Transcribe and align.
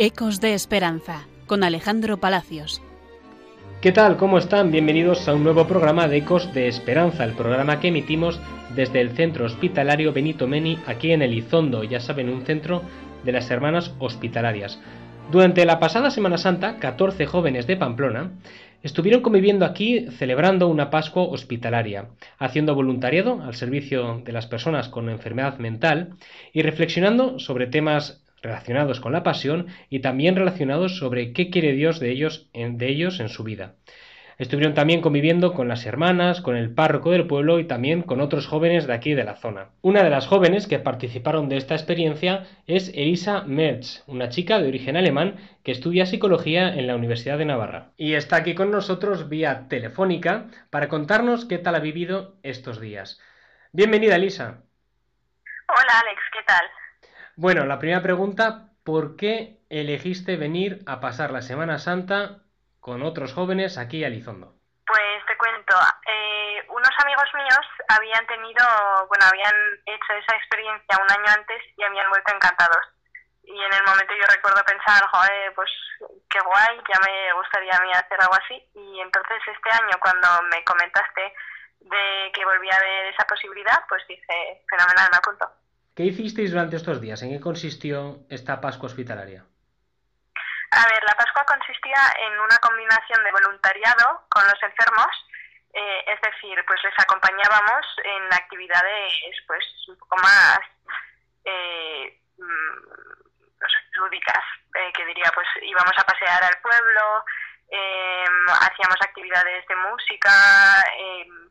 Ecos 0.00 0.40
de 0.40 0.54
Esperanza, 0.54 1.26
con 1.48 1.64
Alejandro 1.64 2.18
Palacios. 2.18 2.80
¿Qué 3.80 3.90
tal? 3.90 4.16
¿Cómo 4.16 4.38
están? 4.38 4.70
Bienvenidos 4.70 5.26
a 5.26 5.34
un 5.34 5.42
nuevo 5.42 5.66
programa 5.66 6.06
de 6.06 6.18
Ecos 6.18 6.54
de 6.54 6.68
Esperanza, 6.68 7.24
el 7.24 7.32
programa 7.32 7.80
que 7.80 7.88
emitimos 7.88 8.40
desde 8.76 9.00
el 9.00 9.16
Centro 9.16 9.44
Hospitalario 9.44 10.12
Benito 10.12 10.46
Meni, 10.46 10.78
aquí 10.86 11.10
en 11.10 11.22
Elizondo, 11.22 11.82
ya 11.82 11.98
saben, 11.98 12.28
un 12.28 12.46
centro 12.46 12.82
de 13.24 13.32
las 13.32 13.50
Hermanas 13.50 13.92
Hospitalarias. 13.98 14.78
Durante 15.32 15.66
la 15.66 15.80
pasada 15.80 16.12
Semana 16.12 16.38
Santa, 16.38 16.78
14 16.78 17.26
jóvenes 17.26 17.66
de 17.66 17.76
Pamplona 17.76 18.30
estuvieron 18.84 19.20
conviviendo 19.20 19.64
aquí 19.64 20.06
celebrando 20.12 20.68
una 20.68 20.90
Pascua 20.90 21.24
hospitalaria, 21.24 22.06
haciendo 22.38 22.76
voluntariado 22.76 23.42
al 23.42 23.56
servicio 23.56 24.22
de 24.24 24.30
las 24.30 24.46
personas 24.46 24.88
con 24.88 25.10
enfermedad 25.10 25.58
mental 25.58 26.10
y 26.52 26.62
reflexionando 26.62 27.40
sobre 27.40 27.66
temas 27.66 28.22
relacionados 28.42 29.00
con 29.00 29.12
la 29.12 29.22
pasión 29.22 29.66
y 29.90 30.00
también 30.00 30.36
relacionados 30.36 30.98
sobre 30.98 31.32
qué 31.32 31.50
quiere 31.50 31.72
Dios 31.72 32.00
de 32.00 32.10
ellos 32.10 32.48
en, 32.52 32.78
de 32.78 32.88
ellos 32.88 33.20
en 33.20 33.28
su 33.28 33.44
vida. 33.44 33.74
Estuvieron 34.38 34.74
también 34.74 35.00
conviviendo 35.00 35.52
con 35.52 35.66
las 35.66 35.84
hermanas, 35.84 36.40
con 36.40 36.56
el 36.56 36.72
párroco 36.72 37.10
del 37.10 37.26
pueblo 37.26 37.58
y 37.58 37.64
también 37.64 38.02
con 38.02 38.20
otros 38.20 38.46
jóvenes 38.46 38.86
de 38.86 38.94
aquí 38.94 39.14
de 39.14 39.24
la 39.24 39.34
zona. 39.34 39.70
Una 39.82 40.04
de 40.04 40.10
las 40.10 40.28
jóvenes 40.28 40.68
que 40.68 40.78
participaron 40.78 41.48
de 41.48 41.56
esta 41.56 41.74
experiencia 41.74 42.46
es 42.68 42.92
Elisa 42.94 43.42
Merz, 43.42 44.04
una 44.06 44.28
chica 44.28 44.60
de 44.60 44.68
origen 44.68 44.96
alemán 44.96 45.38
que 45.64 45.72
estudia 45.72 46.06
psicología 46.06 46.72
en 46.72 46.86
la 46.86 46.94
Universidad 46.94 47.36
de 47.36 47.46
Navarra. 47.46 47.90
Y 47.96 48.14
está 48.14 48.36
aquí 48.36 48.54
con 48.54 48.70
nosotros 48.70 49.28
vía 49.28 49.66
telefónica 49.68 50.46
para 50.70 50.86
contarnos 50.86 51.44
qué 51.44 51.58
tal 51.58 51.74
ha 51.74 51.80
vivido 51.80 52.36
estos 52.44 52.80
días. 52.80 53.20
Bienvenida, 53.72 54.14
Elisa. 54.14 54.62
Hola, 55.68 56.00
Alex, 56.00 56.20
¿qué 56.32 56.44
tal? 56.46 56.62
Bueno, 57.38 57.66
la 57.66 57.78
primera 57.78 58.02
pregunta, 58.02 58.74
¿por 58.82 59.14
qué 59.14 59.62
elegiste 59.70 60.34
venir 60.34 60.82
a 60.90 60.98
pasar 60.98 61.30
la 61.30 61.40
Semana 61.40 61.78
Santa 61.78 62.42
con 62.80 63.06
otros 63.06 63.32
jóvenes 63.32 63.78
aquí 63.78 64.02
a 64.02 64.10
Lizondo? 64.10 64.58
Pues 64.82 65.22
te 65.22 65.38
cuento, 65.38 65.78
eh, 66.02 66.66
unos 66.66 66.90
amigos 66.98 67.30
míos 67.38 67.62
habían 67.94 68.26
tenido, 68.26 68.66
bueno, 69.06 69.24
habían 69.30 69.54
hecho 69.86 70.18
esa 70.18 70.34
experiencia 70.34 70.98
un 70.98 71.06
año 71.14 71.30
antes 71.30 71.62
y 71.78 71.82
habían 71.84 72.10
vuelto 72.10 72.34
encantados. 72.34 72.82
Y 73.44 73.54
en 73.54 73.72
el 73.72 73.86
momento 73.86 74.18
yo 74.18 74.26
recuerdo 74.34 74.58
pensar, 74.66 74.98
joder, 75.06 75.54
pues 75.54 75.70
qué 76.28 76.40
guay, 76.42 76.82
ya 76.90 76.98
me 77.06 77.32
gustaría 77.38 77.70
a 77.70 77.82
mí 77.86 77.92
hacer 77.94 78.18
algo 78.18 78.34
así. 78.34 78.58
Y 78.74 78.98
entonces 78.98 79.38
este 79.46 79.70
año 79.78 79.94
cuando 80.02 80.26
me 80.50 80.64
comentaste 80.64 81.22
de 81.86 82.32
que 82.34 82.44
volvía 82.44 82.74
a 82.74 82.82
ver 82.82 83.14
esa 83.14 83.22
posibilidad, 83.30 83.78
pues 83.88 84.02
dije, 84.08 84.66
fenomenal, 84.66 85.06
me 85.12 85.22
apunto. 85.22 85.46
¿Qué 85.98 86.04
hicisteis 86.04 86.52
durante 86.52 86.76
estos 86.76 87.00
días? 87.00 87.20
¿En 87.22 87.30
qué 87.34 87.40
consistió 87.40 88.22
esta 88.30 88.60
Pascua 88.60 88.86
hospitalaria? 88.86 89.42
A 90.70 90.84
ver, 90.94 91.02
la 91.02 91.16
Pascua 91.18 91.42
consistía 91.42 91.98
en 92.22 92.38
una 92.38 92.56
combinación 92.58 93.24
de 93.24 93.32
voluntariado 93.32 94.22
con 94.30 94.44
los 94.46 94.62
enfermos, 94.62 95.10
eh, 95.74 96.04
es 96.06 96.20
decir, 96.20 96.54
pues 96.68 96.78
les 96.84 96.94
acompañábamos 97.02 97.84
en 98.04 98.32
actividades 98.32 99.12
pues 99.48 99.64
un 99.88 99.98
poco 99.98 100.16
más 100.22 100.60
eh, 101.44 102.22
mm, 102.38 103.98
lúdicas, 103.98 104.44
eh, 104.78 104.92
que 104.94 105.04
diría, 105.04 105.32
pues 105.34 105.48
íbamos 105.62 105.98
a 105.98 106.06
pasear 106.06 106.44
al 106.44 106.62
pueblo, 106.62 107.24
em, 107.70 108.46
hacíamos 108.70 109.02
actividades 109.02 109.66
de 109.66 109.74
música, 109.74 110.30
em, 110.96 111.50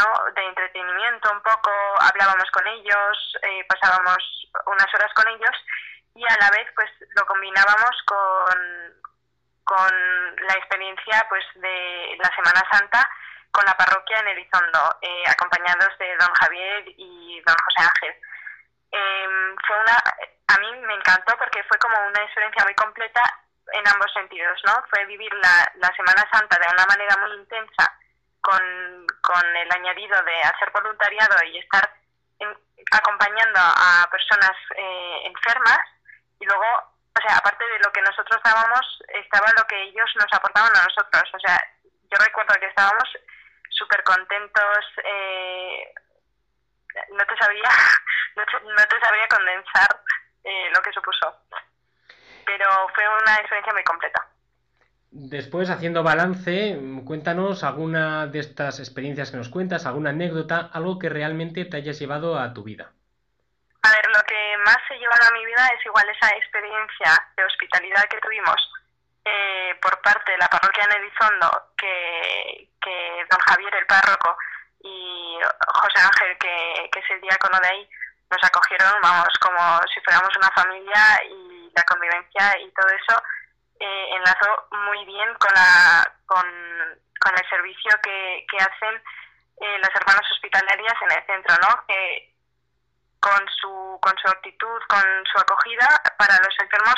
¿no? 0.00 0.32
de 0.34 0.44
entretenimiento 0.48 1.30
un 1.30 1.42
poco, 1.42 1.70
hablábamos 2.00 2.50
con 2.50 2.66
ellos, 2.66 3.36
pasábamos 3.68 4.18
unas 4.66 4.94
horas 4.94 5.12
con 5.14 5.28
ellos 5.28 5.56
y 6.14 6.24
a 6.24 6.36
la 6.40 6.50
vez 6.50 6.66
pues 6.74 6.90
lo 7.14 7.26
combinábamos 7.26 7.96
con, 8.06 8.58
con 9.64 10.36
la 10.36 10.54
experiencia 10.54 11.26
pues 11.28 11.44
de 11.56 12.16
la 12.18 12.30
Semana 12.34 12.62
Santa 12.70 13.08
con 13.50 13.64
la 13.64 13.76
parroquia 13.76 14.18
en 14.20 14.28
Elizondo, 14.28 14.98
eh, 15.00 15.24
acompañados 15.28 15.96
de 15.98 16.16
don 16.16 16.32
Javier 16.34 16.84
y 16.88 17.40
don 17.46 17.56
José 17.64 17.88
Ángel. 17.88 18.20
Em, 18.92 19.56
fue 19.66 19.80
una, 19.80 19.96
a 20.48 20.58
mí 20.58 20.80
me 20.86 20.94
encantó 20.94 21.36
porque 21.38 21.64
fue 21.64 21.78
como 21.78 21.96
una 22.06 22.22
experiencia 22.22 22.64
muy 22.64 22.74
completa 22.74 23.22
en 23.72 23.88
ambos 23.88 24.12
sentidos, 24.12 24.60
¿no? 24.66 24.84
Fue 24.90 25.04
vivir 25.06 25.32
la 25.34 25.90
Semana 25.96 26.22
Santa 26.30 26.58
de 26.58 26.72
una 26.72 26.86
manera 26.86 27.16
muy 27.16 27.32
intensa 27.32 27.96
con, 28.46 29.06
con 29.22 29.56
el 29.56 29.72
añadido 29.72 30.22
de 30.22 30.40
hacer 30.42 30.70
voluntariado 30.70 31.34
y 31.46 31.58
estar 31.58 31.82
acompañando 32.92 33.58
a 33.58 34.06
personas 34.08 34.52
eh, 34.76 35.22
enfermas 35.24 35.80
y 36.38 36.44
luego, 36.44 36.62
o 36.62 37.20
sea, 37.20 37.38
aparte 37.38 37.66
de 37.66 37.80
lo 37.80 37.90
que 37.90 38.02
nosotros 38.02 38.40
dábamos, 38.44 39.02
estaba 39.08 39.46
lo 39.56 39.66
que 39.66 39.82
ellos 39.82 40.08
nos 40.14 40.32
aportaban 40.32 40.70
a 40.76 40.84
nosotros. 40.84 41.24
O 41.34 41.40
sea, 41.40 41.58
yo 41.82 42.24
recuerdo 42.24 42.54
que 42.60 42.66
estábamos 42.66 43.08
súper 43.70 44.04
contentos, 44.04 44.84
eh, 45.02 45.92
no 47.10 47.26
te 47.26 47.36
sabía, 47.36 47.68
no 48.36 48.86
te, 48.86 49.00
sabría 49.00 49.28
condensar 49.28 49.88
eh, 50.44 50.70
lo 50.72 50.80
que 50.82 50.92
supuso. 50.92 51.34
Pero 52.44 52.70
fue 52.94 53.08
una 53.08 53.34
experiencia 53.40 53.72
muy 53.72 53.82
completa. 53.82 54.24
Después, 55.18 55.70
haciendo 55.70 56.02
balance, 56.02 56.78
cuéntanos 57.06 57.64
alguna 57.64 58.26
de 58.26 58.38
estas 58.38 58.80
experiencias 58.80 59.30
que 59.30 59.38
nos 59.38 59.48
cuentas, 59.48 59.86
alguna 59.86 60.10
anécdota, 60.10 60.68
algo 60.74 60.98
que 60.98 61.08
realmente 61.08 61.64
te 61.64 61.78
hayas 61.78 61.98
llevado 61.98 62.38
a 62.38 62.52
tu 62.52 62.62
vida. 62.62 62.92
A 63.80 63.88
ver, 63.92 64.06
lo 64.12 64.22
que 64.28 64.56
más 64.66 64.76
se 64.86 64.98
llevado 64.98 65.24
a 65.26 65.32
mi 65.32 65.46
vida 65.46 65.66
es 65.72 65.86
igual 65.86 66.04
esa 66.10 66.28
experiencia 66.36 67.16
de 67.34 67.44
hospitalidad 67.46 68.04
que 68.10 68.20
tuvimos 68.20 68.60
eh, 69.24 69.74
por 69.80 70.02
parte 70.02 70.32
de 70.32 70.38
la 70.38 70.48
parroquia 70.48 70.84
en 70.84 71.00
Elizondo, 71.00 71.72
que, 71.78 72.68
que 72.82 73.24
don 73.30 73.40
Javier, 73.40 73.74
el 73.74 73.86
párroco, 73.86 74.36
y 74.84 75.38
José 75.66 75.98
Ángel, 75.98 76.36
que, 76.36 76.90
que 76.92 77.00
es 77.00 77.10
el 77.10 77.22
diácono 77.22 77.58
de 77.60 77.68
ahí, 77.68 77.88
nos 78.30 78.44
acogieron, 78.44 79.00
vamos, 79.00 79.32
como 79.40 79.80
si 79.94 79.98
fuéramos 80.04 80.36
una 80.36 80.50
familia 80.50 81.24
y 81.24 81.72
la 81.74 81.82
convivencia 81.84 82.58
y 82.60 82.70
todo 82.72 82.88
eso 82.88 83.22
eh, 83.80 84.08
enlazó 84.14 84.68
muy 84.70 85.04
bien 85.04 85.34
con, 85.34 85.52
la, 85.54 86.02
con, 86.26 86.46
con 87.20 87.32
el 87.36 87.48
servicio 87.48 87.90
que, 88.02 88.46
que 88.50 88.56
hacen 88.58 89.02
eh, 89.60 89.78
las 89.78 89.90
hermanas 89.94 90.30
hospitalarias 90.32 90.94
en 91.02 91.12
el 91.12 91.26
centro, 91.26 91.54
¿no? 91.62 91.86
Que 91.86 92.34
con 93.20 93.40
su, 93.60 93.98
con 94.00 94.14
su 94.18 94.28
actitud, 94.28 94.80
con 94.88 95.02
su 95.32 95.38
acogida 95.38 95.88
para 96.18 96.36
los 96.36 96.54
enfermos, 96.60 96.94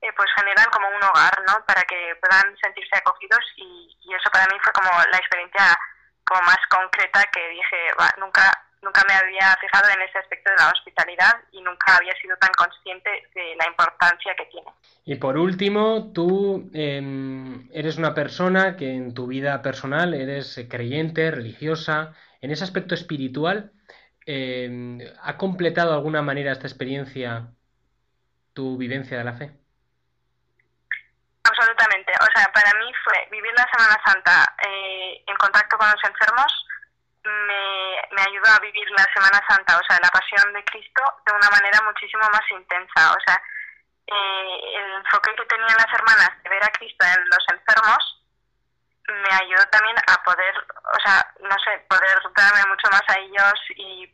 eh, 0.00 0.12
pues 0.16 0.28
generan 0.36 0.66
como 0.70 0.88
un 0.88 1.02
hogar, 1.02 1.32
¿no? 1.46 1.64
Para 1.66 1.82
que 1.82 2.16
puedan 2.20 2.56
sentirse 2.58 2.96
acogidos 2.96 3.44
y, 3.56 3.86
eso 4.10 4.28
para 4.32 4.46
mí 4.46 4.58
fue 4.60 4.72
como 4.72 4.90
la 4.90 5.18
experiencia 5.18 5.78
como 6.24 6.42
más 6.42 6.58
concreta 6.68 7.22
que 7.32 7.48
dije, 7.48 7.90
nunca 8.18 8.42
nunca 8.82 9.02
me 9.06 9.14
había 9.14 9.56
fijado 9.60 9.88
en 9.90 10.02
ese 10.02 10.18
aspecto 10.18 10.50
de 10.50 10.56
la 10.56 10.70
hospitalidad 10.70 11.32
y 11.52 11.60
nunca 11.62 11.96
había 11.96 12.14
sido 12.20 12.36
tan 12.36 12.50
consciente 12.52 13.10
de 13.34 13.56
la 13.56 13.66
importancia 13.66 14.34
que 14.36 14.46
tiene. 14.46 14.68
Y 15.04 15.16
por 15.16 15.36
último, 15.36 16.12
tú 16.12 16.70
em, 16.74 17.68
eres 17.72 17.96
una 17.96 18.14
persona 18.14 18.76
que 18.76 18.94
en 18.94 19.14
tu 19.14 19.26
vida 19.26 19.62
personal 19.62 20.14
eres 20.14 20.66
creyente, 20.68 21.30
religiosa, 21.30 22.14
en 22.40 22.50
ese 22.50 22.64
aspecto 22.64 22.94
espiritual, 22.94 23.72
eh, 24.26 25.12
¿ha 25.22 25.36
completado 25.36 25.90
de 25.90 25.96
alguna 25.96 26.22
manera 26.22 26.52
esta 26.52 26.66
experiencia 26.66 27.48
tu 28.54 28.76
vivencia 28.76 29.18
de 29.18 29.24
la 29.24 29.32
fe? 29.32 29.50
Absolutamente. 31.44 32.12
O 32.20 32.28
sea, 32.34 32.50
para 32.52 32.78
mí 32.78 32.92
fue 33.04 33.28
vivir 33.30 33.52
la 33.56 33.66
Semana 33.72 34.00
Santa 34.04 34.54
eh, 34.66 35.24
en 35.26 35.36
contacto 35.36 35.76
con 35.76 35.88
los 35.90 36.04
enfermos, 36.04 36.66
me, 37.24 37.79
me 38.10 38.22
ayudó 38.22 38.48
a 38.50 38.58
vivir 38.60 38.90
la 38.90 39.06
Semana 39.14 39.40
Santa, 39.48 39.78
o 39.78 39.84
sea, 39.86 39.98
la 40.02 40.10
pasión 40.10 40.52
de 40.52 40.64
Cristo, 40.64 41.02
de 41.26 41.32
una 41.32 41.50
manera 41.50 41.80
muchísimo 41.84 42.22
más 42.30 42.44
intensa. 42.50 43.12
O 43.12 43.20
sea, 43.26 43.40
eh, 44.06 44.60
el 44.76 44.92
enfoque 45.02 45.34
que 45.36 45.46
tenían 45.46 45.76
las 45.76 45.92
hermanas 45.92 46.30
de 46.42 46.50
ver 46.50 46.64
a 46.64 46.72
Cristo 46.72 47.06
en 47.06 47.24
los 47.30 47.44
enfermos 47.52 48.20
me 49.10 49.34
ayudó 49.34 49.64
también 49.70 49.96
a 50.06 50.22
poder, 50.22 50.54
o 50.94 51.00
sea, 51.04 51.26
no 51.40 51.56
sé, 51.64 51.84
poder 51.88 52.18
darme 52.36 52.66
mucho 52.68 52.88
más 52.90 53.02
a 53.08 53.18
ellos 53.18 53.54
y 53.76 54.08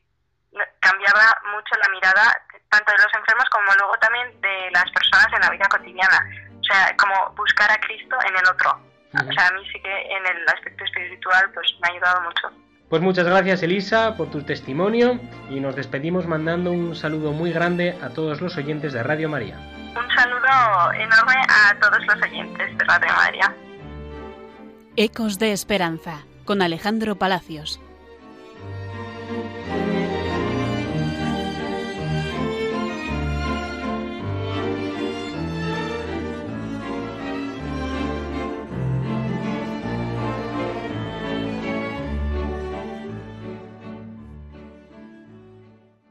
cambiaba 0.81 1.37
mucho 1.52 1.76
la 1.82 1.88
mirada 1.90 2.32
tanto 2.70 2.93
de 2.93 3.02
los 3.02 3.14
enfermos 3.14 3.44
como 3.50 3.75
luego 3.75 3.94
también 3.98 4.40
de 4.40 4.70
las 4.70 4.90
personas 4.90 5.28
en 5.32 5.40
la 5.40 5.50
vida 5.50 5.69
cotidiana. 5.69 6.19
O 6.60 6.64
sea, 6.64 6.96
como 6.96 7.31
buscar 7.37 7.70
a 7.70 7.81
Cristo 7.81 8.16
en 8.26 8.37
el 8.37 8.46
otro. 8.48 8.70
O 9.14 9.32
sea, 9.32 9.48
a 9.48 9.52
mí 9.52 9.69
sí 9.70 9.81
que 9.81 10.16
en 10.16 10.26
el 10.26 10.48
aspecto 10.48 10.84
espiritual 10.84 11.50
pues 11.52 11.75
me 11.81 11.88
ha 11.88 11.93
ayudado 11.93 12.20
mucho. 12.22 12.66
Pues 12.88 13.03
muchas 13.03 13.27
gracias 13.27 13.62
Elisa 13.65 14.17
por 14.17 14.31
tu 14.31 14.43
testimonio 14.43 15.19
y 15.50 15.59
nos 15.59 15.75
despedimos 15.75 16.27
mandando 16.27 16.71
un 16.71 16.94
saludo 16.94 17.33
muy 17.33 17.50
grande 17.50 17.97
a 18.00 18.11
todos 18.11 18.41
los 18.41 18.56
oyentes 18.56 18.93
de 18.93 19.03
Radio 19.03 19.29
María. 19.29 19.59
Un 19.88 20.09
saludo 20.15 20.93
enorme 20.93 21.35
a 21.49 21.77
todos 21.81 22.06
los 22.06 22.23
oyentes 22.23 22.79
de 22.79 22.85
Radio 22.85 23.09
María. 23.17 23.56
Ecos 24.94 25.38
de 25.41 25.53
Esperanza 25.53 26.25
con 26.44 26.62
Alejandro 26.62 27.17
Palacios. 27.17 27.81